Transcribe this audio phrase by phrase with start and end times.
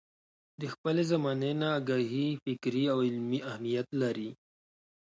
[0.59, 4.29] له خپلې زمانې نه اګاهي فکري او عملي اهميت لري.